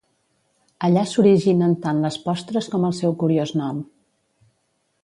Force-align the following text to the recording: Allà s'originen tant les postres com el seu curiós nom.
Allà 0.87 1.03
s'originen 1.11 1.75
tant 1.85 2.01
les 2.07 2.17
postres 2.25 2.71
com 2.73 2.89
el 2.91 2.99
seu 3.03 3.17
curiós 3.21 3.57
nom. 3.63 3.85